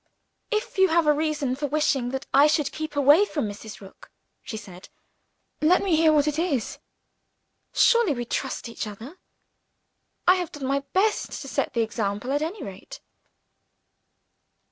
[0.49, 3.81] "If you have a reason for wishing that I should keep away from Mrs.
[3.81, 4.09] Rook,"
[4.41, 4.89] she said,
[5.61, 6.79] "let me hear what it is.
[7.71, 9.19] Surely we trust each other?
[10.27, 12.99] I have done my best to set the example, at any rate."